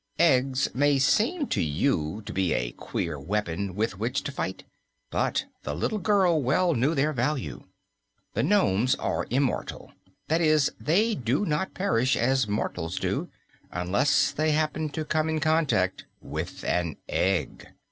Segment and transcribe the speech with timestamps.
[0.17, 4.63] Eggs may seem to you to be a queer weapon with which to fight,
[5.11, 7.65] but the little girl well knew their value.
[8.33, 9.91] The nomes are immortal;
[10.27, 13.29] that is, they do not perish, as mortals do,
[13.71, 17.67] unless they happen to come in contact with an egg.